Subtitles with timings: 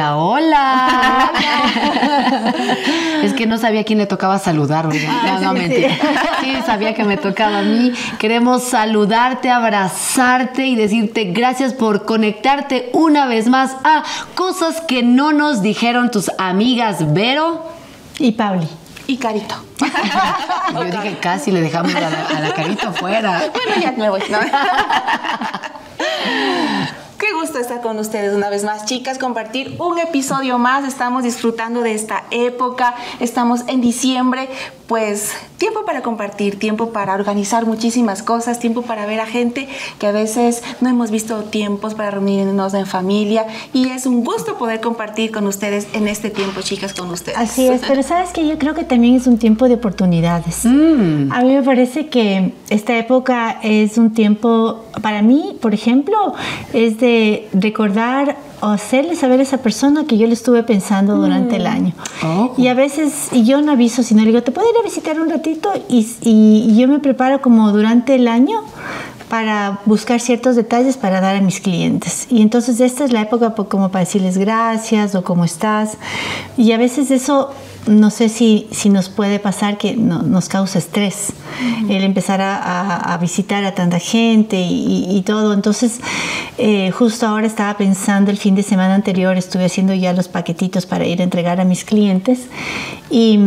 [0.00, 1.32] Hola, hola.
[3.22, 4.86] es que no sabía quién le tocaba saludar.
[4.86, 5.90] No, no, mentira.
[6.40, 7.92] Sí, sabía que me tocaba a mí.
[8.18, 14.02] Queremos saludarte, abrazarte y decirte gracias por conectarte una vez más a
[14.34, 17.62] cosas que no nos dijeron tus amigas Vero
[18.18, 18.68] y Pauli.
[19.06, 19.54] Y Carito.
[20.72, 22.00] Yo dije casi le dejamos a
[22.40, 23.42] la, Carito fuera.
[23.52, 24.22] Bueno, ya me voy.
[27.20, 30.88] Qué gusto estar con ustedes una vez más, chicas, compartir un episodio más.
[30.88, 34.48] Estamos disfrutando de esta época, estamos en diciembre,
[34.86, 40.06] pues tiempo para compartir, tiempo para organizar muchísimas cosas, tiempo para ver a gente que
[40.06, 44.80] a veces no hemos visto tiempos para reunirnos en familia y es un gusto poder
[44.80, 47.36] compartir con ustedes en este tiempo, chicas, con ustedes.
[47.36, 50.64] Así es, pero sabes que yo creo que también es un tiempo de oportunidades.
[50.64, 51.30] Mm.
[51.30, 56.32] A mí me parece que esta época es un tiempo, para mí, por ejemplo,
[56.72, 57.09] es de
[57.52, 61.66] recordar o hacerle saber a esa persona que yo le estuve pensando durante el mm.
[61.66, 61.92] año.
[62.22, 62.54] Oh.
[62.56, 65.20] Y a veces, y yo no aviso, sino le digo, ¿te puedo ir a visitar
[65.20, 65.70] un ratito?
[65.88, 68.62] Y, y, yo me preparo como durante el año
[69.28, 72.26] para buscar ciertos detalles para dar a mis clientes.
[72.30, 75.96] Y entonces esta es la época como para decirles gracias o cómo estás.
[76.56, 77.50] Y a veces eso
[77.86, 81.32] no sé si, si nos puede pasar que nos causa estrés
[81.88, 85.52] el empezar a, visitar a tanta gente y, todo.
[85.52, 86.00] Entonces,
[86.56, 90.86] eh, justo ahora estaba pensando, el fin de semana anterior estuve haciendo ya los paquetitos
[90.86, 92.46] para ir a entregar a mis clientes
[93.10, 93.38] y,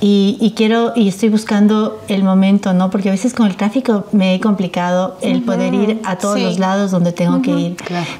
[0.00, 2.90] y, quiero y estoy buscando el momento, ¿no?
[2.90, 6.58] Porque a veces con el tráfico me he complicado el poder ir a todos los
[6.58, 7.76] lados donde tengo que ir.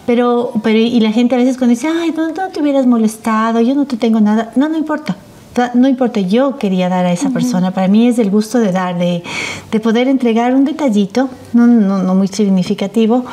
[0.07, 3.61] Pero, pero, y la gente a veces cuando dice, ay, no, no te hubieras molestado,
[3.61, 5.17] yo no te tengo nada, no, no importa
[5.75, 7.71] no importa, yo quería dar a esa persona.
[7.71, 9.23] Para mí es el gusto de dar, de,
[9.83, 13.25] poder entregar un detallito, no, no, muy significativo,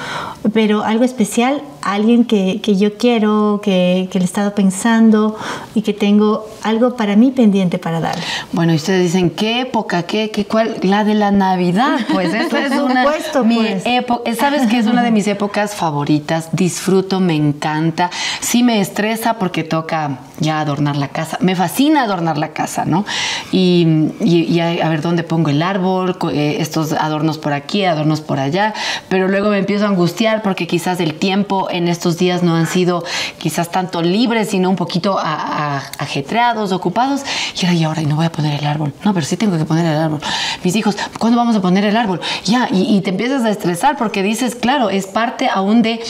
[0.53, 5.35] pero algo especial a alguien que, yo quiero, que, le he estado pensando
[5.75, 8.15] y que tengo algo para mí pendiente para dar.
[8.51, 10.03] Bueno, y ustedes dicen, ¿qué época?
[10.03, 10.77] ¿Qué, qué cuál?
[10.83, 11.99] La de la Navidad.
[12.11, 13.05] Pues esa es una.
[13.43, 13.83] mi pues.
[13.85, 16.49] época, ¿Sabes que es una de mis épocas favoritas?
[16.51, 18.09] Disfruto, me encanta.
[18.39, 21.37] Sí me estresa porque toca ya adornar la casa.
[21.39, 23.05] Me fascina adornar la casa, ¿no?
[23.51, 28.73] Y, a, ver dónde pongo el árbol, eh, estos adornos por aquí, adornos por allá,
[29.07, 32.67] pero luego me empiezo a angustiar porque quizás el tiempo en estos días no han
[32.67, 33.03] sido
[33.37, 37.21] quizás tanto libres, sino un poquito ajetreados, ocupados.
[37.59, 38.93] Y ahora, y ahora, y no voy a poner el árbol.
[39.03, 40.21] No, pero sí tengo que poner el árbol.
[40.63, 42.21] Mis hijos, ¿cuándo vamos a poner el árbol?
[42.45, 46.01] Ya, y, te empiezas a estresar porque dices, claro, es parte aún de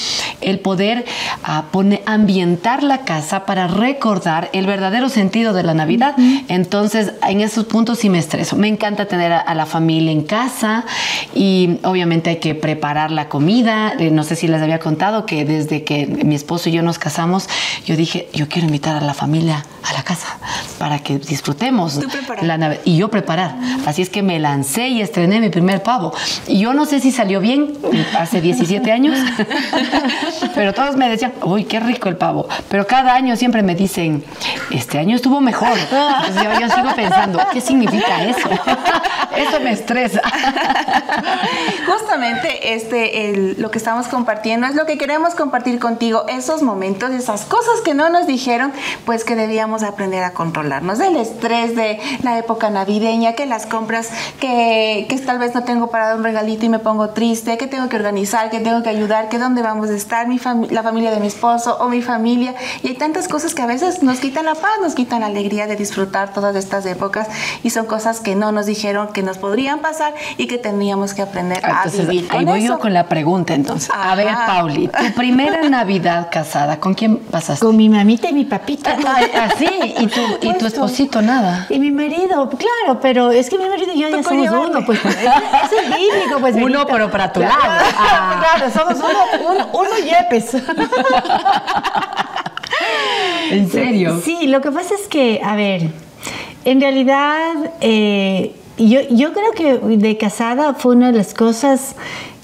[0.42, 1.06] el poder
[1.44, 6.16] ah, poner, ambientar la casa para recordar el verdadero sentido de la Navidad.
[6.48, 8.56] Entonces, en esos puntos sí me estreso.
[8.56, 10.86] Me encanta tener a, la familia en casa
[11.34, 13.94] y obviamente hay que preparar la comida.
[14.00, 17.00] Eh, no sé si les había contado que desde que mi esposo y yo nos
[17.00, 17.48] casamos,
[17.86, 20.38] yo dije, yo quiero invitar a la familia a la casa
[20.78, 22.00] para que disfrutemos
[22.42, 22.82] la Navidad.
[22.86, 23.56] Y yo preparar.
[23.86, 26.14] Así es que me lancé y estrené mi primer pavo.
[26.48, 27.74] Y yo no sé si salió bien
[28.18, 29.18] hace 17 años,
[30.56, 32.48] pero todos me decían, uy, qué rico el pavo.
[32.70, 34.24] Pero cada año siempre me dicen,
[34.72, 35.78] este año estuvo mejor.
[36.60, 38.50] yo, sigo pensando, ¿qué significa eso?
[39.36, 40.22] eso me estresa.
[41.86, 47.46] Justamente este, lo que estamos compartiendo es lo que queremos compartir contigo, esos momentos, esas
[47.46, 48.72] cosas que no nos dijeron,
[49.06, 51.00] pues que debíamos aprender a controlarnos.
[51.00, 54.10] Del estrés de la época navideña, que las compras,
[54.40, 57.66] que, que tal vez no tengo para dar un regalito y me pongo triste, que
[57.66, 61.10] tengo que organizar, que tengo que ayudar, que dónde vamos a estar, mi la familia
[61.10, 62.54] de mi esposo o mi familia.
[62.84, 65.66] Y hay tantas cosas que a veces nos quitan la paz, nos quitan la alegría
[65.66, 67.28] de disfrutar todas estas épocas
[67.64, 71.24] y son cosas que no nos dijeron que nos podrían pasar y que tendríamos que
[71.24, 72.28] aprender a vivir.
[72.30, 73.90] Ahí voy yo con la pregunta entonces.
[73.92, 77.66] A ver, Pauli, tu primera Navidad casada, ¿con quién pasaste?
[77.66, 78.98] Con mi mamita y mi papita.
[79.44, 79.68] Así,
[80.00, 81.68] y tu, y tu esposito nada.
[81.70, 85.04] Y mi marido, claro, pero es que mi marido y yo ya somos uno, pues.
[85.06, 86.56] Es, es bíblico, pues.
[86.56, 87.56] Uno, pero para tu lado.
[87.56, 90.56] Claro, somos uno, uno, uno yepes.
[93.52, 94.22] ¿En serio?
[94.24, 95.90] Sí, lo que pasa es que, a ver,
[96.66, 101.96] en realidad, eh, yo, yo creo que de casada fue una de las cosas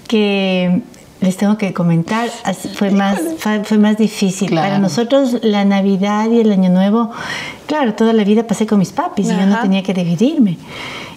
[0.07, 0.81] que
[1.21, 2.29] les tengo que comentar,
[2.75, 4.53] fue más, fue, más difícil.
[4.53, 7.11] Para nosotros la Navidad y el Año Nuevo,
[7.65, 10.57] claro, toda la vida pasé con mis papis y yo no tenía que dividirme.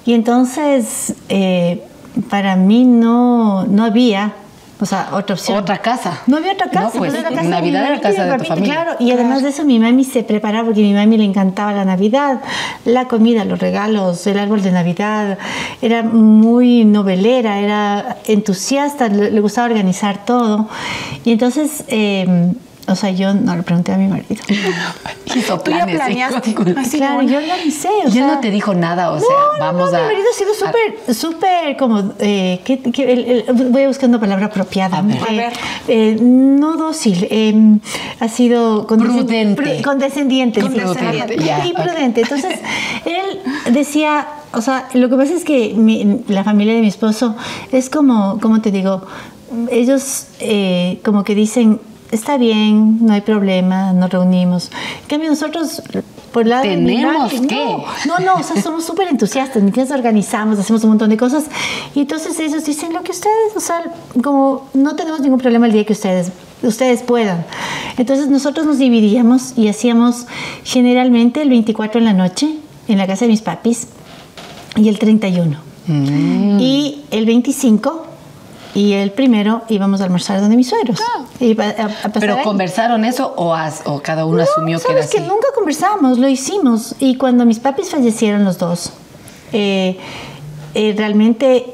[0.06, 1.84] Y entonces, eh,
[2.30, 4.34] para mí no, no había
[4.80, 5.58] o sea, otra opción.
[5.58, 6.22] Otra casa.
[6.26, 6.96] No había otra casa.
[6.96, 8.74] pues, casa Navidad era casa de tu familia.
[8.74, 11.72] Claro, y además de eso mi mami se preparaba porque a mi mami le encantaba
[11.72, 12.40] la Navidad,
[12.84, 15.38] la comida, los regalos, el árbol de Navidad.
[15.82, 20.68] Era muy novelera, era entusiasta, le, gustaba organizar todo.
[21.24, 21.84] Y entonces...
[21.88, 22.52] Eh,
[22.90, 24.42] o sea, yo no le pregunté a mi marido.
[25.34, 25.94] Hizo planes.
[25.96, 26.54] planeaste.
[26.76, 27.88] Así claro, yo organicé.
[28.04, 30.00] O y sea, él no te dijo nada, o sea, no, vamos no, a.
[30.02, 32.12] Mi marido ha sido súper, súper como.
[32.18, 34.98] Eh, ¿qué, qué, el, el, voy buscando palabra apropiada.
[34.98, 35.16] A ver.
[35.16, 35.52] Eh, A ver.
[35.88, 37.26] eh, no dócil.
[37.30, 37.54] eh,
[38.18, 38.86] ha sido.
[38.86, 39.62] Prudente.
[39.62, 40.60] pru- condescendiente.
[40.60, 42.22] sí, Condescendiente, ajá, ya, Y prudente.
[42.22, 42.58] Entonces,
[43.04, 44.26] él decía.
[44.52, 47.36] O sea, lo que pasa es que mi- la familia de mi esposo
[47.70, 49.02] es como, ¿cómo te digo?
[49.70, 54.70] Ellos eh, como que dicen, está bien, no hay problema, nos reunimos.
[55.02, 55.82] En cambio, nosotros,
[56.32, 57.54] por mi ¿Tenemos qué?
[57.54, 59.94] No, no, no, o sea, somos súper entusiastas, ¿me entiendes?
[59.94, 61.44] Organizamos, hacemos un montón de cosas.
[61.94, 63.84] Y entonces ellos dicen lo que ustedes, o sea,
[64.22, 67.44] como no tenemos ningún problema el día que ustedes, ustedes puedan.
[67.96, 70.26] Entonces nosotros nos dividíamos y hacíamos
[70.64, 72.56] generalmente el 24 en la noche
[72.88, 73.86] en la casa de mis papis
[74.76, 75.70] y el 31.
[76.60, 78.06] Y el 25
[78.74, 81.00] y el primero íbamos a almorzar donde mis suegros.
[81.40, 82.44] Y a- a- a pasar Pero ahí.
[82.44, 85.16] conversaron eso o, as- o cada uno asumió que era así.
[85.16, 86.94] que nunca conversamos, lo hicimos.
[87.00, 88.92] Y cuando mis papis fallecieron los dos,
[89.52, 89.98] eh,
[90.74, 91.66] eh, realmente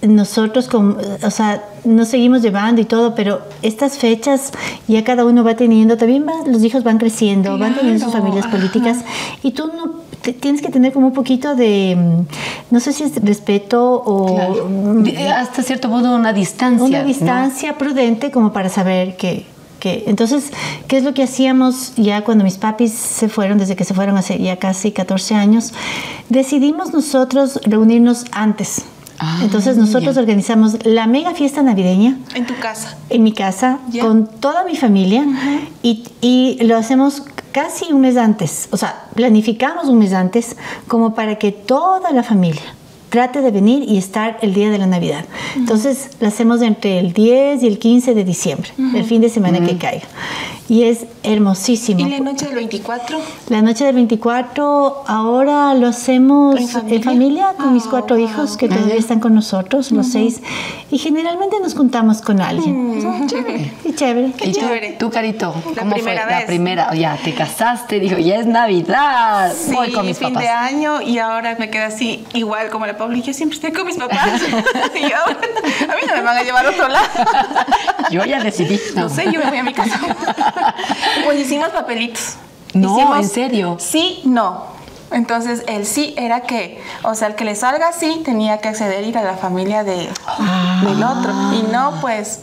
[0.00, 4.50] nosotros, con, o sea, nos seguimos llevando y todo, pero estas fechas
[4.88, 8.46] ya cada uno va teniendo, también va- los hijos van creciendo, van teniendo sus familias
[8.46, 8.56] ajá.
[8.56, 8.98] políticas
[9.44, 13.02] y tú no te- tienes que tener como un poquito de, mm, no sé si
[13.04, 14.68] es respeto o Claro.
[14.68, 16.84] mm, De- hasta cierto modo una distancia.
[16.86, 17.06] una ¿no?
[17.06, 19.44] distancia prudente como para saber que,
[19.80, 20.52] que- entonces
[20.86, 24.16] qué es lo que hacíamos ya cuando mis papis se fueron desde que se fueron
[24.16, 25.72] hace ya casi 14 años
[26.28, 28.82] decidimos nosotros reunirnos antes
[29.24, 32.96] Ah, entonces nosotros organizamos la mega fiesta navideña En tu casa.
[33.08, 34.02] en mi casa Ya.
[34.02, 35.24] con toda mi familia
[35.82, 37.22] y, y lo hacemos
[37.52, 40.56] casi un mes antes, o sea, planificamos un mes antes
[40.88, 42.74] como para que toda la familia
[43.12, 45.26] trate de venir y estar el día de la Navidad.
[45.54, 49.60] Entonces, lo hacemos entre el 10 y el 15 de diciembre, el fin de semana
[49.60, 50.06] que caiga.
[50.68, 52.00] Y es hermosísimo.
[52.00, 53.18] ¿Y la noche del 24?
[53.48, 57.02] La noche del 24 ahora lo hacemos ¿En en familia?
[57.02, 58.24] familia, con mis Oh, cuatro wow.
[58.24, 60.40] hijos que todavía están con nosotros, los seis,
[60.90, 62.98] y generalmente nos juntamos con alguien.
[62.98, 63.72] Mm, chévere.
[63.84, 64.32] Y chévere.
[64.38, 64.96] Qué ¿Y tú, chévere.
[64.98, 65.54] tú, Carito?
[65.74, 66.30] La ¿Cómo primera fue?
[66.32, 66.46] La vez.
[66.46, 69.52] primera, ya te casaste, dijo, ya es Navidad.
[69.54, 70.42] Sí, Voy con mis fin papás.
[70.44, 73.84] de año y ahora me quedo así, igual como la Pauli, yo siempre estoy con
[73.84, 74.40] mis papás.
[74.94, 77.08] y ahora, a mí no me van a llevar a otro lado.
[78.12, 78.80] Yo ya decidí.
[78.94, 79.98] No sé, yo me voy a mi casa.
[81.24, 82.34] pues hicimos papelitos.
[82.74, 83.76] No, Hicimos ¿en serio?
[83.80, 84.66] Sí, no.
[85.10, 89.02] Entonces, el sí era que, o sea, el que le salga sí tenía que acceder
[89.02, 90.08] a ir a la familia de,
[90.82, 91.32] del otro.
[91.54, 92.40] Y no, pues,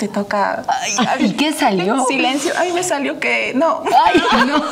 [0.00, 0.64] te toca...
[0.66, 2.04] Ay, ¿y qué salió?
[2.06, 2.52] Silencio.
[2.58, 3.84] Ay, me salió que no.
[4.04, 4.64] Ay, no.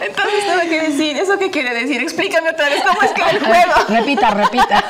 [0.00, 2.00] Entonces tuve que decir, ¿eso qué quiere decir?
[2.00, 3.72] Explícame otra vez cómo es que el juego.
[3.88, 4.84] repita, repita.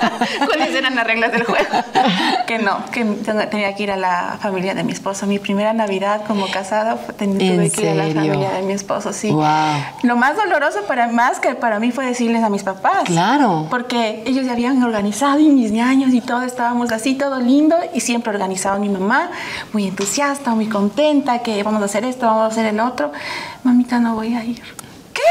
[0.47, 1.67] ¿Cuáles eran las reglas del juego?
[2.47, 3.05] Que no, que
[3.51, 5.27] tenía que ir a la familia de mi esposo.
[5.27, 8.63] Mi primera Navidad como casada fue- ten- ¿En tuve que ir a la familia de
[8.63, 9.31] mi esposo, sí.
[9.31, 9.45] Wow.
[10.03, 13.05] Lo más doloroso para más que para mí fue decirles a mis papás.
[13.05, 13.67] Claro.
[13.71, 18.01] Porque ellos ya habían organizado y mis ñaños y todo estábamos así, todo lindo y
[18.01, 19.31] siempre organizado mi mamá,
[19.73, 23.11] muy entusiasta, muy contenta, que vamos a hacer esto, vamos a hacer el otro.
[23.65, 24.63] Mamita, no voy a ir.
[25.13, 25.23] ¿Qué?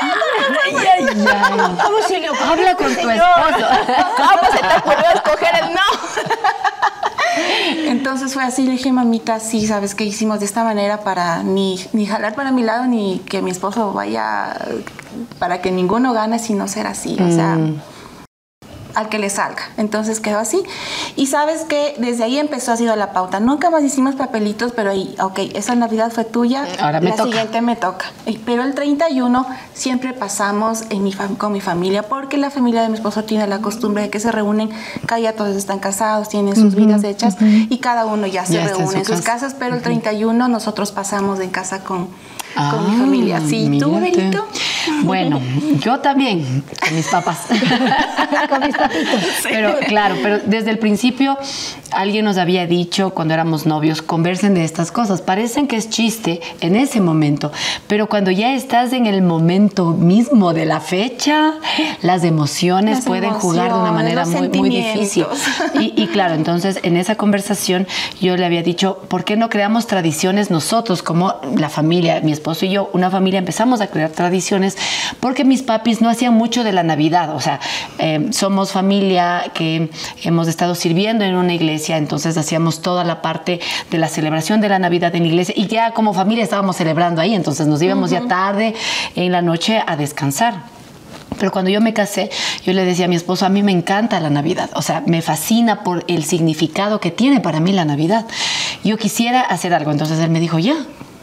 [0.00, 1.76] Ay, ay, ay.
[1.82, 3.66] ¿Cómo se le ocurre, Habla con tu esposo.
[4.16, 5.80] ¿Cómo se te ocurrió escoger el no?
[7.90, 11.84] Entonces fue así, le dije, mamita, sí, ¿sabes qué hicimos de esta manera para ni,
[11.92, 14.56] ni jalar para mi lado, ni que mi esposo vaya,
[15.38, 17.58] para que ninguno gane, sino ser así, o sea,
[18.94, 19.62] al que le salga.
[19.76, 20.62] Entonces quedó así.
[21.16, 23.40] Y sabes que desde ahí empezó a sido la pauta.
[23.40, 27.28] Nunca más hicimos papelitos, pero ahí, ok, esa Navidad fue tuya, Ahora me la toca.
[27.30, 28.06] siguiente me toca.
[28.44, 32.94] Pero el 31 siempre pasamos en mi con mi familia, porque la familia de mi
[32.94, 34.70] esposo tiene la costumbre de que se reúnen,
[35.06, 38.64] cada ya todos están casados, tienen sus vidas hechas, y cada uno ya se Ya
[38.64, 39.46] está en reúne su en sus casa.
[39.46, 42.08] casas, pero el 31 nosotros pasamos en casa con,
[42.70, 43.40] con mi familia.
[43.40, 44.16] Sí, ¿tú, mírate.
[44.16, 44.46] Benito?
[45.02, 45.40] Bueno,
[45.80, 47.46] yo también, con mis papás.
[48.48, 49.20] Con mis papitos.
[49.42, 51.38] Pero claro, pero desde el principio
[51.92, 55.22] alguien nos había dicho cuando éramos novios, conversen de estas cosas.
[55.22, 57.52] Parecen que es chiste en ese momento,
[57.86, 61.54] pero cuando ya estás en el momento mismo de la fecha,
[62.02, 65.26] las emociones Las pueden jugar de una manera muy, muy difícil.
[65.80, 67.86] y claro, entonces en esa conversación
[68.20, 72.66] yo le había dicho, ¿por qué no creamos tradiciones nosotros como la familia, mi esposo
[72.66, 74.76] y yo, una familia, empezamos a crear tradiciones
[75.20, 77.60] porque mis papis no hacían mucho de la Navidad, o sea,
[77.98, 79.90] eh, somos familia que
[80.22, 84.68] hemos estado sirviendo en una iglesia, entonces hacíamos toda la parte de la celebración de
[84.68, 88.10] la Navidad en la iglesia y ya como familia estábamos celebrando ahí, entonces nos íbamos
[88.10, 88.74] ya tarde
[89.14, 90.74] en la noche a descansar.
[91.38, 92.30] Pero cuando yo me casé,
[92.64, 95.22] yo le decía a mi esposo, a mí me encanta la Navidad, o sea, me
[95.22, 98.26] fascina por el significado que tiene para mí la Navidad.
[98.84, 99.90] yo quisiera hacer algo.
[99.90, 100.76] Entonces él me dijo, ya,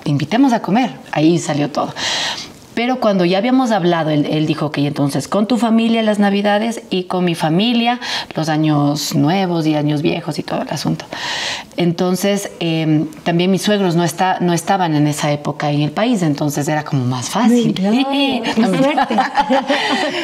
[0.05, 0.91] invitemos a comer.
[1.11, 1.93] Ahí salió todo.
[2.81, 7.03] Pero cuando ya habíamos hablado, él, dijo que entonces con tu familia las navidades y
[7.03, 7.99] con mi familia
[8.35, 11.05] los años nuevos y años viejos y todo el asunto.
[11.77, 16.23] Entonces em, también mis suegros no, está, no estaban en esa época en el país,
[16.23, 17.75] entonces era como más fácil.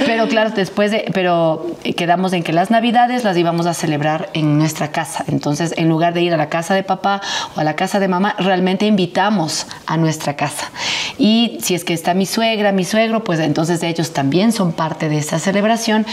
[0.07, 1.63] pero claro, después de, pero
[1.95, 5.23] quedamos en que las navidades las íbamos a celebrar en nuestra casa.
[5.27, 7.21] Entonces en lugar de ir a la casa de papá
[7.55, 10.71] o a la casa de mamá, realmente invitamos a nuestra casa.
[11.19, 15.09] Y si es que está mi suegra, mi suegro, pues entonces ellos también son parte
[15.09, 16.05] de esa celebración,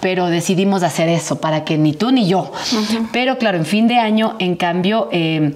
[0.00, 2.52] pero decidimos hacer eso para que ni tú ni yo.
[3.10, 5.54] Pero claro, en fin de año, en cambio, eh,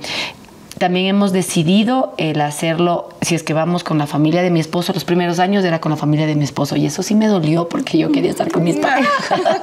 [0.83, 4.93] también hemos decidido el hacerlo, si es que vamos con la familia de mi esposo,
[4.93, 7.69] los primeros años era con la familia de mi esposo y eso sí me dolió
[7.69, 9.07] porque yo quería estar con mis padres.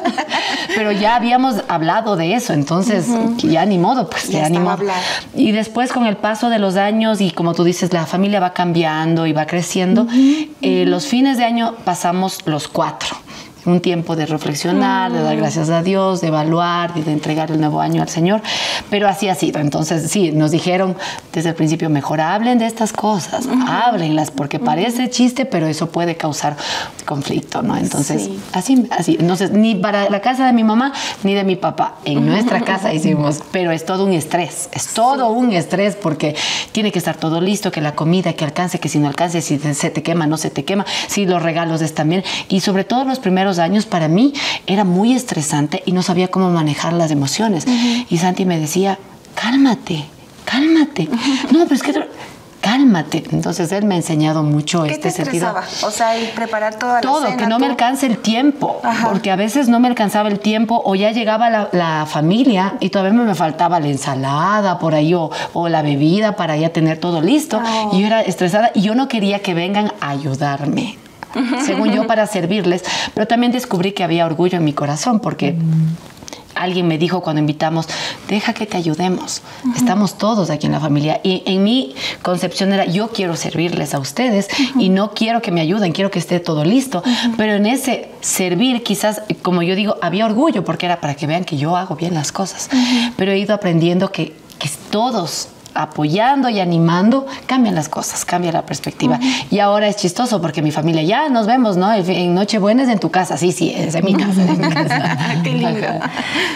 [0.78, 3.08] Pero ya habíamos hablado de eso, entonces
[3.40, 4.78] ya ni modo, pues ya, ni modo.
[5.36, 8.54] Y después con el paso de los años y como tú dices, la familia va
[8.54, 10.08] cambiando y va creciendo,
[10.62, 13.18] eh, los fines de año pasamos los cuatro
[13.70, 17.60] un tiempo de reflexionar, de dar gracias a Dios, de evaluar y de entregar el
[17.60, 18.42] nuevo año al Señor.
[18.90, 19.60] Pero así ha sido.
[19.60, 20.96] Entonces, sí, nos dijeron
[21.34, 26.16] desde el principio, mejor hablen de estas cosas, háblenlas, porque parece chiste, pero eso puede
[26.16, 26.58] causar
[27.06, 27.78] conflicto, ¿no?
[27.78, 29.18] Entonces, así, así.
[29.20, 31.96] Entonces, ni para la casa de mi mamá ni de mi papá.
[32.06, 36.36] En nuestra casa hicimos, pero es todo un estrés, es todo un estrés porque
[36.72, 39.60] tiene que estar todo listo, que la comida, que alcance, que si no alcance, si
[39.60, 42.24] se te quema, no se te quema, si los regalos están bien.
[42.48, 44.34] Y sobre todo los primeros años para mí
[44.68, 47.66] era muy estresante y no sabía cómo manejar las emociones.
[48.10, 48.98] Y Santi me decía,
[49.36, 50.06] cálmate,
[50.46, 51.10] cálmate.
[51.52, 51.94] No, pero es que
[52.62, 53.24] cálmate.
[53.32, 55.54] Entonces él me ha enseñado mucho ¿Qué este te sentido.
[55.84, 59.36] O sea, y preparar toda todo, la que no me alcance el tiempo, porque a
[59.36, 63.80] veces no me alcanzaba el tiempo o ya llegaba la, familia y todavía me faltaba
[63.80, 65.30] la ensalada por ahí o,
[65.70, 67.62] la bebida para ya tener todo listo.
[67.92, 70.98] Y yo era estresada y yo no quería que vengan a ayudarme
[71.66, 72.84] según yo, para servirles,
[73.14, 75.56] pero también descubrí que había orgullo en mi corazón porque...
[76.56, 77.88] Alguien me dijo cuando invitamos,
[78.28, 79.44] deja que te ayudemos.
[79.78, 81.22] Estamos todos aquí en la familia.
[81.24, 85.62] Y en mi concepción era, yo quiero servirles a ustedes y no quiero que me
[85.62, 87.02] ayuden, quiero que esté todo listo.
[87.38, 91.46] Pero en ese servir, quizás, como yo digo, había orgullo porque era para que vean
[91.46, 92.70] que yo hago bien las cosas.
[93.16, 98.66] Pero he ido aprendiendo que, que todos apoyando y animando, cambian las cosas, cambia la
[98.66, 99.20] perspectiva.
[99.50, 101.94] Y ahora es chistoso porque mi familia, ya nos vemos, ¿no?
[101.94, 104.42] En Nochebuena es en tu casa, sí, sí, es en mi casa.
[105.44, 105.88] Qué lindo.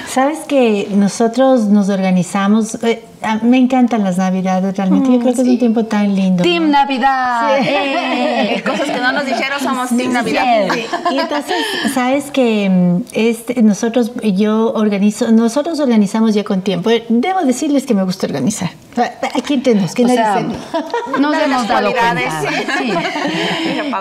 [0.07, 3.03] Sabes que nosotros nos organizamos, eh,
[3.43, 5.11] me encantan las navidades, realmente.
[5.11, 6.43] Yo creo que es un tiempo tan lindo.
[6.43, 7.59] ¡Team Navidad!
[7.59, 8.63] Eh.
[8.65, 10.67] Cosas que no nos dijeron, somos Team Navidad.
[11.11, 11.55] Y entonces,
[11.93, 16.89] sabes que mm, este, nosotros, yo organizo, nosotros organizamos ya con tiempo.
[17.09, 18.71] Debo decirles que me gusta organizar.
[19.33, 20.45] Aquí entendemos, que o sea,
[21.19, 22.41] nos hemos dado cuenta.
[22.77, 22.91] Sí.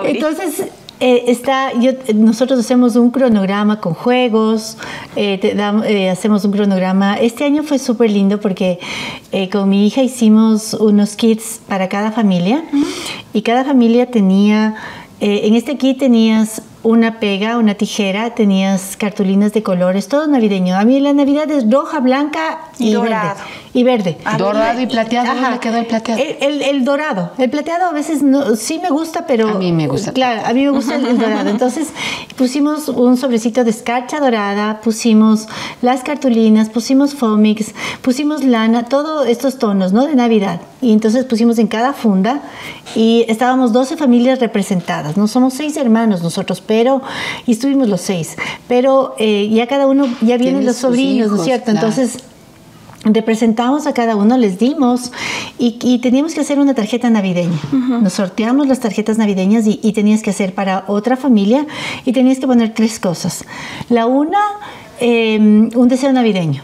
[0.05, 0.65] Entonces,
[1.01, 4.79] eh, está, yo, nosotros hacemos un cronograma con juegos,
[5.17, 7.17] eh, eh, hacemos un cronograma.
[7.17, 8.79] Este año fue súper lindo porque
[9.51, 12.65] con mi hija hicimos unos kits para cada familia
[13.33, 14.77] y cada familia tenía,
[15.21, 20.77] en este kit tenías una pega, una tijera, tenías cartulinas de colores, todo navideño.
[20.77, 23.37] A mí la Navidad es roja, blanca y dorado.
[23.37, 23.62] Verde.
[23.75, 24.19] Y verde.
[24.37, 25.31] dorado y plateado.
[25.31, 25.59] Ajá.
[25.59, 26.21] quedó el plateado?
[26.41, 27.33] El, dorado.
[27.39, 29.49] El plateado a veces no, sí me gusta, pero...
[29.49, 30.13] A mí me gusta.
[30.13, 31.49] Claro, a mí me gusta el, dorado.
[31.51, 31.89] Entonces
[32.37, 35.47] pusimos un sobrecito de escarcha dorada, pusimos
[35.81, 40.07] las cartulinas, pusimos fomix, pusimos lana, todos estos tonos, ¿no?
[40.07, 40.61] De Navidad.
[40.83, 42.43] Y entonces pusimos en cada funda
[42.95, 45.17] y estábamos 12 familias representadas.
[45.17, 47.01] No somos seis hermanos nosotros, pero,
[47.47, 48.37] y estuvimos los seis,
[48.69, 51.71] pero eh, ya cada uno, ya vienen los sobrinos, ¿no es cierto?
[51.71, 52.19] Entonces,
[53.05, 55.13] representamos a cada uno, les dimos
[55.59, 57.59] y, teníamos que hacer una tarjeta navideña.
[57.73, 61.67] Nos sorteamos las tarjetas navideñas y, tenías que hacer para otra familia
[62.05, 63.45] y tenías que poner tres cosas.
[63.89, 64.39] La una,
[65.01, 66.63] em, un deseo navideño.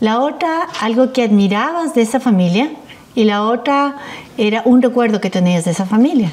[0.00, 2.70] La otra, algo que admirabas de esa familia.
[3.14, 3.96] Y la otra
[4.36, 6.32] era un recuerdo que tenías de esa familia.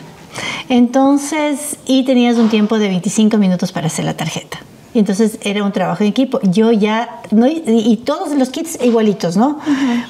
[0.67, 4.59] Entonces, y tenías un tiempo de 25 minutos para hacer la tarjeta.
[4.93, 6.39] Y entonces era un trabajo en equipo.
[6.43, 9.59] Yo ya, no, y, todos los kits igualitos, ¿no?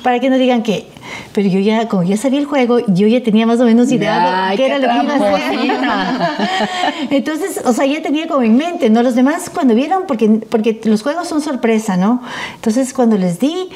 [0.03, 0.87] Para que no digan que,
[1.33, 4.49] pero yo ya, como ya sabía el juego, yo ya tenía más o menos idea
[4.49, 6.69] de qué era lo que iba a hacer.
[7.11, 9.03] entonces, o sea, ya tenía como en mente, ¿no?
[9.03, 12.23] Los demás cuando vieron, porque, porque los juegos son sorpresa, ¿no?
[12.55, 13.69] Entonces, cuando les di,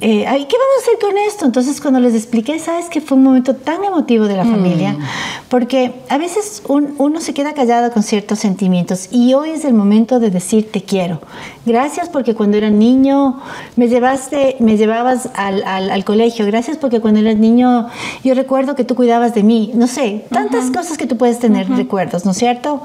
[0.00, 1.44] eh, ¿qué vamos a hacer con esto?
[1.46, 4.98] Entonces cuando les expliqué, sabes que fue un momento tan emotivo de la familia, mm.
[5.48, 10.20] porque a veces uno se queda callado con ciertos sentimientos y hoy es el momento
[10.20, 11.20] de decir te quiero.
[11.64, 13.40] Gracias porque cuando era niño
[13.76, 16.44] me llevaste, me llevabas al, colegio.
[16.44, 17.88] Gracias porque cuando eras niño
[18.22, 19.70] yo recuerdo que tú cuidabas de mí.
[19.74, 22.82] No sé, tantas cosas que tú puedes tener recuerdos, ¿no es cierto?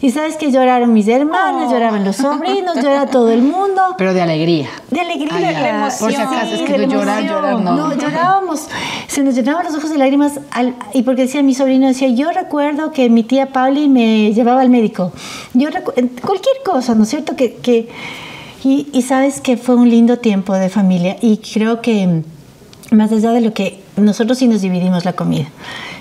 [0.00, 3.82] Y sabes que lloraron mis hermanas, lloraban los sobrinos, lloraba todo el mundo.
[3.96, 4.68] Pero de alegría.
[4.90, 5.98] De alegría, de emoción.
[6.00, 7.74] Por si acaso, es que no llorar, llorar, no.
[7.74, 8.68] No, llorábamos.
[9.08, 10.38] Se nos llenaban los ojos de lágrimas.
[10.94, 14.70] y porque decía mi sobrino, decía, yo recuerdo que mi tía Pauli me llevaba al
[14.70, 15.12] médico.
[15.54, 15.68] Yo
[16.22, 17.34] cualquier cosa, ¿no es cierto?
[17.34, 17.88] Que, que
[18.62, 21.16] y, y sabes que fue un lindo tiempo de familia.
[21.20, 22.22] Y creo que
[22.92, 25.46] más allá de lo que nosotros sí nos dividimos la comida.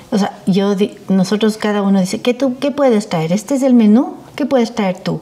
[0.09, 0.75] O sea, yo,
[1.09, 3.33] nosotros cada uno dice, ¿qué, tú, ¿qué puedes traer?
[3.33, 4.15] ¿Este es el menú?
[4.35, 5.19] ¿Qué puedes traer tú?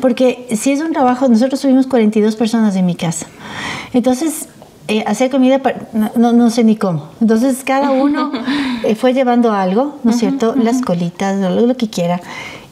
[0.00, 3.26] Porque si es un trabajo, nosotros tuvimos 42 personas en mi casa.
[3.92, 4.48] Entonces,
[4.88, 5.60] eh, hacer comida,
[6.16, 7.10] no, no, sé ni cómo.
[7.20, 8.32] Entonces, cada uno
[8.84, 10.54] eh, fue llevando algo, ¿no es cierto?
[10.56, 12.20] Las colitas, lo, lo que quiera.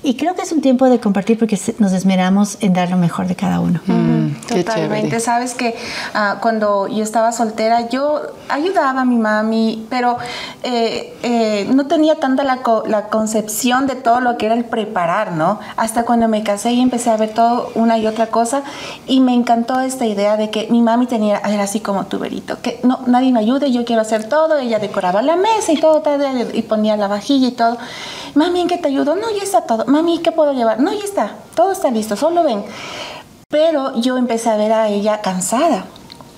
[0.07, 3.27] Y creo que es un tiempo de compartir porque nos esmeramos en dar lo mejor
[3.27, 3.81] de cada uno.
[3.87, 5.19] Mm, totalmente.
[5.19, 5.75] Sabes que
[6.15, 10.19] ah, cuando yo estaba soltera, yo ayudaba a mi mami, pero
[10.63, 15.33] eh, eh, no tenía tanta la, la, concepción de todo lo que era el preparar,
[15.33, 15.59] ¿no?
[15.77, 18.63] Hasta cuando me casé y empecé a ver todo una y otra cosa
[19.09, 22.79] y me encantó esta idea de que mi mami tenía, era así como tuberito, que
[22.85, 26.01] no, nadie me ayude, yo quiero hacer todo, ella decoraba la mesa y todo,
[26.53, 27.77] y ponía la vajilla y todo.
[28.37, 29.17] Mami, ¿en qué te ayudo?
[29.17, 29.87] No, ya está todo.
[29.97, 30.79] Mami, ¿qué puedo llevar?
[30.79, 31.37] No, ya está.
[31.55, 32.63] Todo está listo, solo ven.
[33.49, 35.87] Pero yo empecé a ver a ella cansada.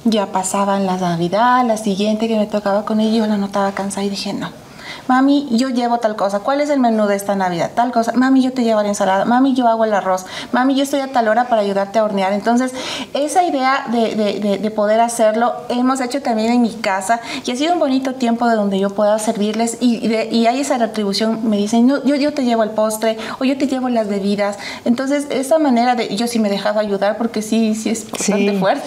[0.05, 4.07] Ya pasaban la Navidad, la siguiente que me tocaba con ella, yo la notaba cansada
[4.07, 4.68] y dije, no
[5.09, 7.73] mami, yo llevo tal cosa, ¿cuál es el menú de esta Navidad?
[7.75, 10.83] Tal cosa, mami, yo te llevo la ensalada, mami, yo hago el arroz, mami, yo
[10.83, 12.33] estoy a tal hora para ayudarte a hornear.
[12.33, 12.73] Entonces,
[13.15, 17.79] esa idea de, poder hacerlo, hemos hecho también en mi casa y ha sido un
[17.79, 22.05] bonito tiempo de donde yo pueda servirles y, y hay esa retribución, me dicen, no,
[22.05, 24.59] yo, yo te llevo el postre o yo te llevo las bebidas.
[24.85, 28.59] Entonces, esa manera de, yo sí me he dejado ayudar porque sí, sí es bastante
[28.59, 28.87] fuerte.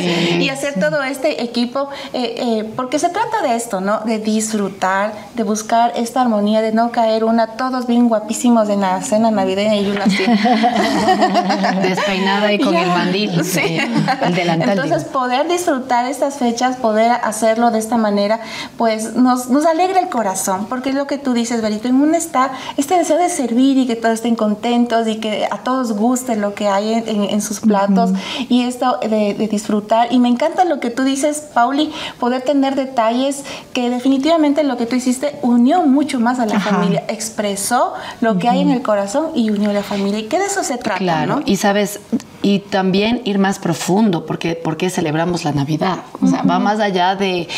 [0.40, 4.00] y hacer todo este equipo, eh, eh, porque se trata de esto, ¿no?
[4.00, 9.00] De disfrutar, de buscar esta armonía, de no caer una, todos bien guapísimos en la
[9.02, 10.24] cena navideña y una así.
[11.82, 13.78] Despeinada y con el mandil, sí.
[14.22, 14.70] el delantal.
[14.70, 18.40] Entonces, poder disfrutar estas fechas, poder hacerlo de esta manera,
[18.76, 22.16] pues nos, nos alegra el corazón, porque es lo que tú dices, Berito, en uno
[22.16, 26.36] está este deseo de servir y que todos estén contentos y que a todos guste
[26.36, 28.10] lo que hay en, sus platos
[28.48, 30.12] y esto de, de disfrutar.
[30.12, 34.86] Y me encanta lo que tú dices, Pauli, poder tener detalles que definitivamente lo que
[34.86, 39.30] tú hiciste unió mucho más a la familia, expresó lo que hay en el corazón
[39.34, 40.18] y unió a la familia.
[40.18, 41.40] Y que de eso se trata, claro.
[41.46, 42.00] Y sabes,
[42.42, 45.98] y también ir más profundo, porque, porque celebramos la Navidad.
[46.20, 47.48] O sea, va más allá de,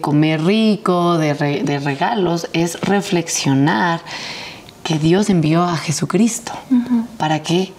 [0.00, 4.00] comer rico, de, de, regalos, es reflexionar
[4.82, 6.52] que Dios envió a Jesucristo.
[7.18, 7.72] ¿Para qué?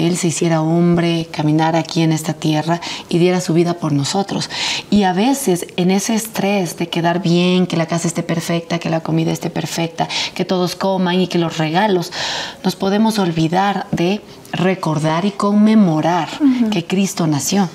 [0.00, 4.48] Él se hiciera hombre, caminara aquí en esta tierra y diera su vida por nosotros.
[4.90, 8.90] Y a veces en ese estrés de quedar bien, que la casa esté perfecta, que
[8.90, 12.12] la comida esté perfecta, que todos coman y que los regalos,
[12.64, 16.28] nos podemos olvidar de recordar y conmemorar
[16.70, 17.68] que Cristo nació.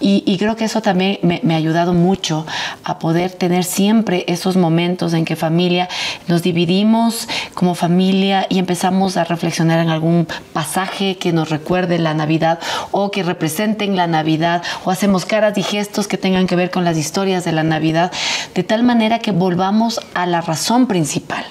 [0.00, 2.46] y, creo que eso también me, ha ayudado mucho
[2.84, 5.88] a poder tener siempre esos momentos en que familia
[6.28, 12.14] nos dividimos como familia y empezamos a reflexionar en algún pasaje que nos recuerde la
[12.14, 12.58] Navidad
[12.90, 16.84] o que representen la Navidad o hacemos caras y gestos que tengan que ver con
[16.84, 18.12] las historias de la Navidad,
[18.54, 21.44] de tal manera que volvamos a la razón principal,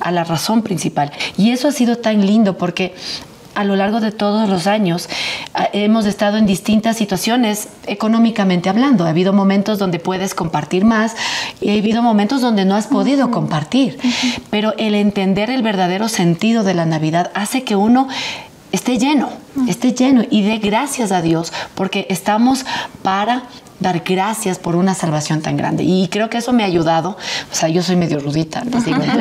[0.00, 1.12] a la razón principal.
[1.36, 2.94] Y eso ha sido tan lindo porque
[3.54, 5.08] a lo largo de todos los años
[5.54, 9.04] ah, hemos estado en distintas situaciones económicamente hablando.
[9.04, 11.14] Ha habido momentos donde puedes compartir más
[11.60, 13.98] y ha habido momentos donde no has podido compartir.
[14.50, 18.08] Pero el entender el verdadero sentido de la Navidad hace que uno
[18.72, 19.30] esté lleno,
[19.68, 22.64] esté lleno y dé gracias a Dios porque estamos
[23.02, 23.44] para
[23.82, 25.84] dar gracias por una salvación tan grande.
[25.84, 27.10] Y creo que eso me ha ayudado,
[27.50, 28.62] o sea, yo soy medio rudita,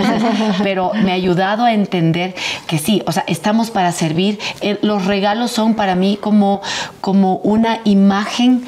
[0.64, 2.36] pero me ha ayudado a entender
[2.68, 4.40] que sí, o sea, estamos para servir.
[4.62, 6.62] Eh, los regalos son para mí como,
[7.02, 8.64] como una imagen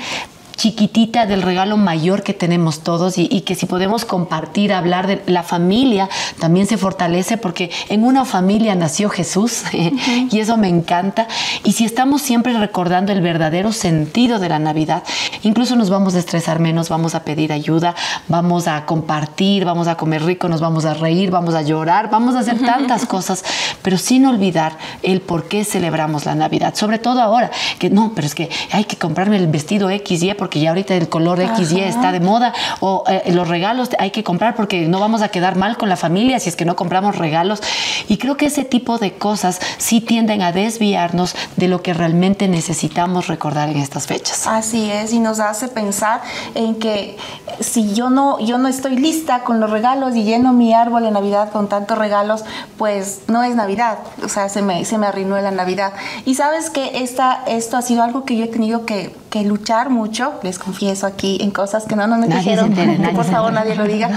[0.56, 5.44] chiquitita del regalo mayor que tenemos todos y, que si podemos compartir, hablar de la
[5.44, 11.28] familia, también se fortalece porque en una familia nació Jesús y eso me encanta.
[11.64, 15.04] Y si estamos siempre recordando el verdadero sentido de la Navidad,
[15.44, 17.96] incluso nos vamos a estresar menos, vamos a pedir ayuda,
[18.28, 22.36] vamos a compartir, vamos a comer rico, nos vamos a reír, vamos a llorar, vamos
[22.36, 23.44] a hacer tantas cosas,
[23.82, 26.76] pero sin olvidar el por qué celebramos la Navidad.
[26.76, 30.30] Sobre todo ahora, que no, pero es que hay que comprarme el vestido X y
[30.44, 34.12] porque ya ahorita el color X y está de moda, o eh, los regalos hay
[34.12, 36.76] que comprar porque no vamos a quedar mal con la familia si es que no
[36.76, 37.62] compramos regalos.
[38.10, 42.50] Y creo que ese tipo de cosas sí tienden a desviarnos de lo que realmente
[42.50, 44.46] necesitamos recordar en estas fechas.
[44.46, 46.20] Así es, y nos hace pensar
[46.56, 47.16] en que
[47.62, 51.12] si yo no, yo no estoy lista con los regalos y lleno mi árbol de
[51.12, 52.44] Navidad con tantos regalos,
[52.78, 55.94] pues no es Navidad, o sea, se me, se me arruinó la Navidad.
[56.26, 59.90] Y sabes que esta, esto ha sido algo que yo he tenido que, que luchar
[59.90, 62.74] mucho, les confieso aquí en cosas que no, nos dijeron,
[63.16, 64.10] por favor nadie lo diga.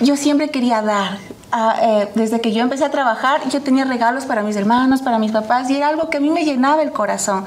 [0.00, 1.18] Yo siempre quería dar,
[1.52, 5.18] ah, eh, desde que yo empecé a trabajar, yo tenía regalos para mis hermanos, para
[5.18, 7.44] mis papás, y era algo que a mí me llenaba el corazón.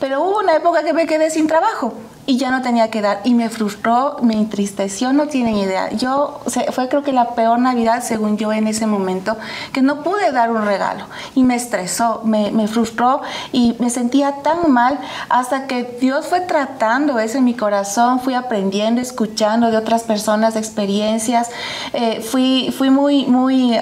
[0.00, 1.94] Pero hubo una época que me quedé sin trabajo
[2.26, 3.20] y ya no tenía que dar.
[3.24, 5.90] Y me frustró, me entristeció, no tienen idea.
[5.92, 6.40] Yo
[6.72, 9.36] fue creo que la peor Navidad según yo en ese momento
[9.72, 11.06] que no pude dar un regalo.
[11.34, 16.40] Y me estresó, me, me frustró y me sentía tan mal hasta que Dios fue
[16.40, 21.50] tratando eso en mi corazón, fui aprendiendo, escuchando de otras personas experiencias,
[21.92, 23.78] eh, fui, fui muy, muy,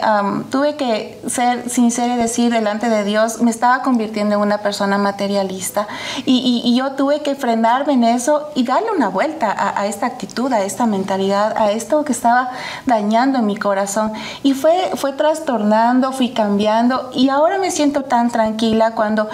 [0.50, 4.98] tuve que ser sincera y decir delante de Dios, me estaba convirtiendo en una persona
[4.98, 5.86] materialista.
[6.26, 10.52] Y, y yo tuve que frenarme en eso y darle una vuelta a, esta actitud,
[10.52, 12.50] a esta mentalidad, a esto que estaba
[12.86, 14.12] dañando en mi corazón.
[14.42, 19.28] Y fue, fue trastornando, fui cambiando y ahora me siento tan tranquila cuando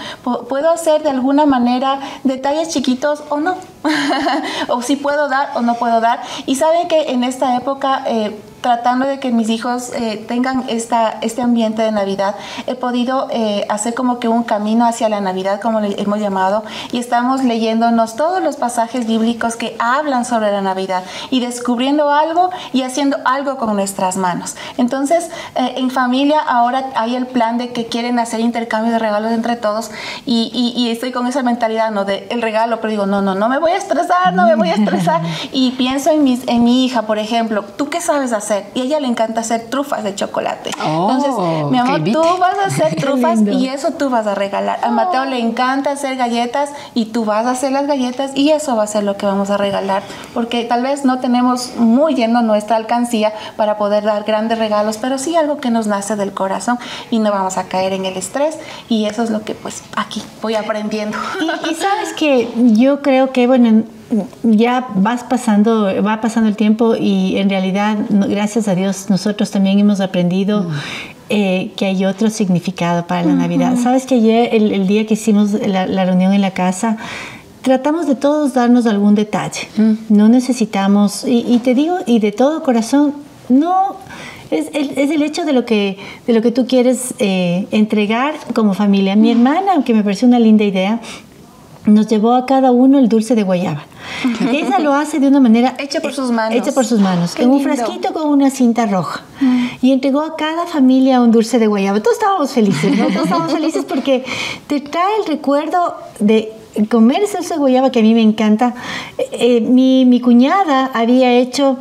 [0.49, 3.57] puedo hacer de alguna manera detalles chiquitos o no.
[4.69, 6.21] o si puedo dar o no puedo dar.
[6.47, 8.05] Y saben que en esta época...
[8.07, 12.35] Eh, tratando de que mis hijos eh, tengan esta, este ambiente de Navidad,
[12.67, 16.63] he podido eh, hacer como que un camino hacia la Navidad, como le hemos llamado,
[16.93, 22.51] y estamos leyéndonos todos los pasajes bíblicos que hablan sobre la Navidad y descubriendo algo
[22.73, 24.57] y haciendo algo con nuestras manos.
[24.77, 29.33] Entonces, eh, en familia ahora hay el plan de que quieren hacer intercambio de regalos
[29.33, 29.91] entre todos
[30.27, 32.05] y, y, estoy con esa mentalidad, ¿no?
[32.05, 34.71] De el regalo, pero digo, no, no, no me voy a estresar, no me voy
[34.71, 35.23] a estresar.
[35.53, 38.50] y pienso en, mis, en mi hija, por ejemplo, ¿tú qué sabes hacer?
[38.75, 40.71] Y a ella le encanta hacer trufas de chocolate.
[40.71, 44.81] Entonces, oh, mi amor, tú vas a hacer trufas y eso tú vas a regalar.
[44.83, 48.77] A Mateo le encanta hacer galletas y tú vas a hacer las galletas y eso
[48.77, 50.03] va a ser lo que vamos a regalar.
[50.35, 55.19] Porque tal vez no tenemos muy lleno nuestra alcancía para poder dar grandes regalos, pero
[55.19, 56.79] sí algo que nos nace del corazón
[57.11, 58.59] y no vamos a caer en el estrés.
[58.89, 61.17] Y eso es lo que pues aquí voy aprendiendo.
[61.41, 63.85] Y, y sabes que yo creo que, bueno,
[64.43, 69.79] ya vas pasando, va pasando el tiempo y en realidad, gracias a Dios, nosotros también
[69.79, 70.67] hemos aprendido
[71.29, 73.77] eh, que hay otro significado para la Navidad.
[73.81, 76.97] Sabes que ayer, el, día que hicimos la, reunión en la casa,
[77.63, 79.69] tratamos de todos darnos algún detalle.
[80.09, 83.15] No necesitamos, y, te digo, y de todo corazón,
[83.49, 83.97] no
[84.51, 88.35] es el, es el, hecho de lo que, de lo que tú quieres eh, entregar
[88.53, 89.15] como familia.
[89.15, 91.01] Mi hermana, aunque me pareció una linda idea,
[91.87, 93.85] nos llevó a cada uno el dulce de guayaba.
[94.51, 96.59] Ella lo hace de una manera hecha por sus manos.
[96.59, 99.23] Hecha por sus manos, en un frasquito con una cinta roja.
[99.41, 99.67] Mm.
[99.83, 102.01] Y entregó a cada familia un dulce de guayaba.
[102.01, 103.07] Todos estábamos felices, ¿no?
[103.09, 104.25] Todos estábamos felices porque
[104.67, 106.53] te trae el recuerdo de
[106.91, 108.75] comer ese dulce de guayaba que a mí me encanta.
[109.17, 111.79] Eh, eh, mi, mi, cuñada había hecho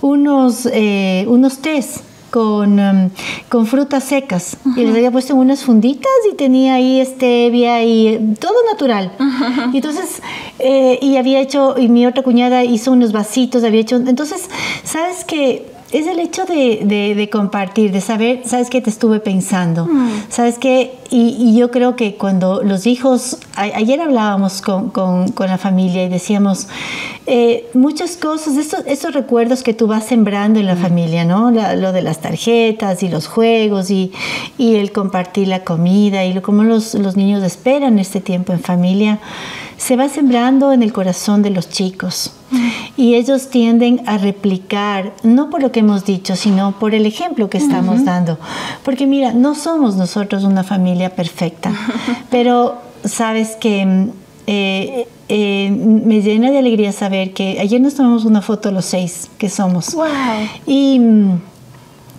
[0.00, 3.10] unos, eh, unos tés con, um,
[3.48, 8.20] con frutas secas y les había puesto unas funditas y tenía ahí stevia y eh,
[8.38, 9.12] todo natural.
[9.72, 10.22] Y entonces,
[10.58, 14.48] eh, y había hecho, y mi otra cuñada hizo unos vasitos, había hecho, entonces,
[14.84, 15.66] ¿sabes qué?
[15.92, 20.24] es el hecho de, compartir, de saber, sabes que te estuve pensando, mm.
[20.28, 24.92] sabes que, y, yo creo que cuando los hijos, ayer hablábamos con,
[25.38, 26.68] la familia y decíamos
[27.26, 30.82] eh, muchas cosas, esos, esos recuerdos que tú vas sembrando en la mm.
[30.82, 31.50] familia, ¿no?
[31.50, 34.12] lo de las tarjetas y los juegos y,
[34.58, 39.20] el compartir la comida y lo, cómo los, los niños esperan este tiempo en familia
[39.76, 42.32] se va sembrando en el corazón de los chicos
[42.96, 47.50] y ellos tienden a replicar, no por lo que hemos dicho, sino por el ejemplo
[47.50, 48.38] que estamos dando.
[48.84, 51.72] Porque mira, no somos nosotros una familia perfecta,
[52.30, 54.08] pero sabes que
[54.46, 59.30] eh, eh, me llena de alegría saber que ayer nos tomamos una foto los seis
[59.38, 59.96] que somos.
[60.66, 61.00] Y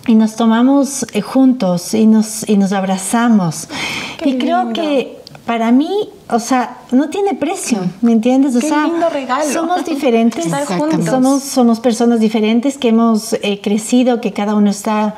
[0.08, 3.68] y nos tomamos eh, juntos y nos, y nos abrazamos.
[4.24, 8.56] y creo que para mí, o sea, no tiene precio, ¿me entiendes?
[8.56, 8.86] O sea,
[9.52, 10.46] somos diferentes,
[11.04, 15.14] somos, somos personas diferentes que hemos eh, crecido, que cada uno está,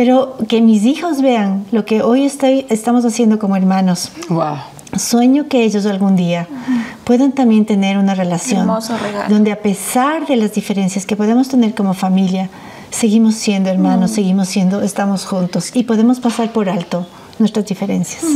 [0.00, 4.10] pero que mis hijos vean lo que hoy estoy, estamos haciendo como hermanos.
[4.30, 4.56] Wow.
[4.96, 6.48] Sueño que ellos algún día
[7.04, 8.66] puedan también tener una relación
[9.28, 12.48] donde a pesar de las diferencias que podemos tener como familia,
[12.88, 14.14] seguimos siendo hermanos, mm.
[14.14, 17.06] seguimos siendo, estamos juntos y podemos pasar por alto
[17.38, 18.24] nuestras diferencias.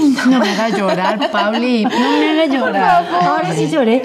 [0.00, 0.38] no.
[0.38, 1.84] me haga llorar, Pauli.
[1.84, 3.08] No me haga llorar.
[3.22, 4.02] Ahora sí lloré.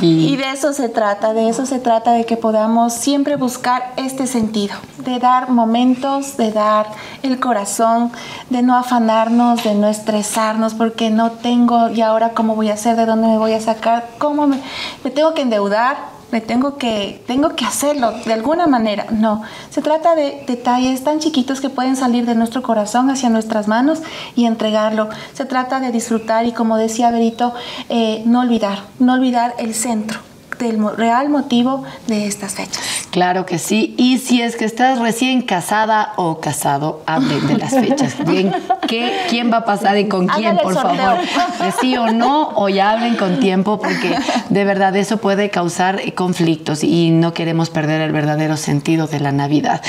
[0.00, 4.26] Y de eso se trata, de eso se trata, de que podamos siempre buscar este
[4.26, 6.86] sentido, de dar momentos, de dar
[7.22, 8.12] el corazón,
[8.50, 12.96] de no afanarnos, de no estresarnos, porque no tengo, y ahora cómo voy a hacer,
[12.96, 14.60] de dónde me voy a sacar, cómo me,
[15.02, 19.06] me tengo que endeudar tengo que, tengo que hacerlo de alguna manera.
[19.10, 23.68] No, se trata de detalles tan chiquitos que pueden salir de nuestro corazón hacia nuestras
[23.68, 24.00] manos
[24.34, 25.08] y entregarlo.
[25.32, 27.54] Se trata de disfrutar y como decía Berito,
[27.88, 30.20] eh, no olvidar, no olvidar el centro
[30.58, 32.82] del real motivo de estas fechas.
[33.10, 33.94] Claro que sí.
[33.96, 38.16] Y si es que estás recién casada o casado, hablen de las fechas.
[38.26, 38.52] Bien,
[38.88, 41.18] ¿qué, ¿quién va a pasar y con quién, por favor?
[41.60, 44.16] De sí o no, o ya hablen con tiempo, porque
[44.48, 49.30] de verdad eso puede causar conflictos y no queremos perder el verdadero sentido de la
[49.30, 49.80] Navidad.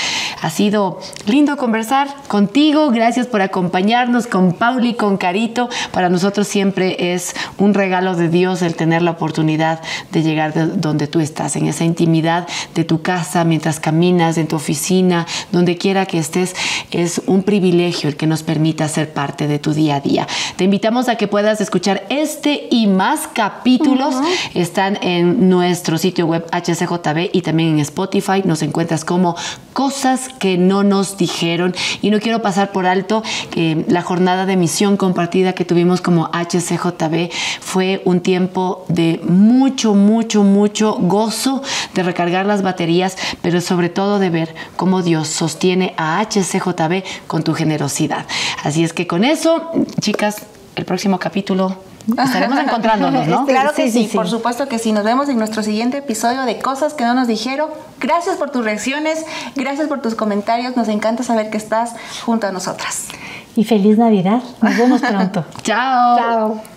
[0.42, 2.92] Ha sido lindo conversar contigo.
[2.92, 5.70] Gracias por acompañarnos con Pauli, con Carito.
[5.92, 11.08] Para nosotros siempre es un regalo de Dios el tener la oportunidad de llegar donde
[11.08, 16.06] tú estás, en esa intimidad de tu casa, mientras caminas, en tu oficina, donde quiera
[16.06, 16.56] que estés.
[16.92, 20.28] Es un privilegio el que nos permita ser parte de tu día a día.
[20.56, 24.16] Te invitamos a que puedas escuchar este y más capítulos.
[24.54, 28.42] Están en nuestro sitio web HCJB y también en Spotify.
[28.44, 29.36] Nos encuentras como
[29.74, 31.76] cosas que no nos dijeron.
[32.02, 36.30] Y no quiero pasar por alto que la jornada de misión compartida que tuvimos como
[36.32, 41.62] HCJB fue un tiempo de mucho, mucho, mucho gozo
[41.94, 47.44] de recargar las baterías, pero sobre todo de ver cómo Dios sostiene a HCJB con
[47.44, 48.26] tu generosidad.
[48.64, 50.44] Así es que con eso, chicas,
[50.76, 51.78] el próximo capítulo
[52.24, 53.46] estaremos encontrándonos, ¿no?
[53.46, 54.92] Claro que sí, por supuesto que sí.
[54.92, 57.70] Nos vemos en nuestro siguiente episodio de Cosas que no nos dijeron.
[58.00, 60.76] Gracias por tus reacciones, gracias por tus comentarios.
[60.76, 61.94] Nos encanta saber que estás
[62.26, 63.08] junto a nosotras.
[63.56, 64.42] Y feliz Navidad.
[64.62, 65.46] Nos vemos pronto.
[65.64, 66.18] Chao.
[66.18, 66.75] Chao.